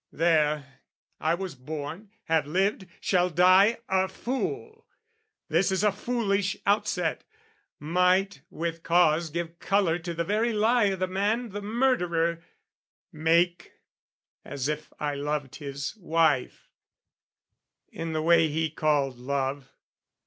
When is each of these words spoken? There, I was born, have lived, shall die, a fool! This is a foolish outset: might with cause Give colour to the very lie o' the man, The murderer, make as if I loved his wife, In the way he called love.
There, 0.11 0.79
I 1.19 1.35
was 1.35 1.53
born, 1.53 2.09
have 2.23 2.47
lived, 2.47 2.87
shall 3.01 3.29
die, 3.29 3.77
a 3.87 4.07
fool! 4.07 4.87
This 5.47 5.71
is 5.71 5.83
a 5.83 5.91
foolish 5.91 6.57
outset: 6.65 7.23
might 7.79 8.41
with 8.49 8.81
cause 8.81 9.29
Give 9.29 9.59
colour 9.59 9.99
to 9.99 10.15
the 10.15 10.23
very 10.23 10.53
lie 10.53 10.89
o' 10.91 10.95
the 10.95 11.05
man, 11.05 11.49
The 11.49 11.61
murderer, 11.61 12.43
make 13.11 13.73
as 14.43 14.67
if 14.67 14.91
I 14.99 15.13
loved 15.13 15.57
his 15.57 15.95
wife, 15.97 16.67
In 17.91 18.13
the 18.13 18.23
way 18.23 18.47
he 18.47 18.71
called 18.71 19.19
love. 19.19 19.71